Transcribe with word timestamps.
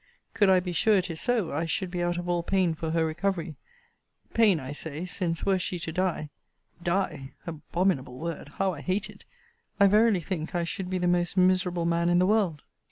Could 0.33 0.49
I 0.49 0.59
be 0.59 0.71
sure 0.71 0.95
it 0.95 1.11
is 1.11 1.21
so, 1.21 1.51
I 1.51 1.65
should 1.65 1.91
be 1.91 2.01
out 2.01 2.17
of 2.17 2.27
all 2.27 2.41
pain 2.41 2.73
for 2.73 2.89
her 2.89 3.05
recovery: 3.05 3.53
pain, 4.33 4.59
I 4.59 4.71
say; 4.71 5.05
since, 5.05 5.45
were 5.45 5.59
she 5.59 5.77
to 5.77 5.91
die 5.91 6.31
[die! 6.81 7.33
abominable 7.45 8.19
word! 8.19 8.47
how 8.55 8.73
I 8.73 8.81
hate 8.81 9.11
it!] 9.11 9.25
I 9.79 9.85
verily 9.85 10.19
think 10.19 10.55
I 10.55 10.63
should 10.63 10.89
be 10.89 10.97
the 10.97 11.07
most 11.07 11.37
miserable 11.37 11.85
man 11.85 12.09
in 12.09 12.17
the 12.17 12.25
world. 12.25 12.63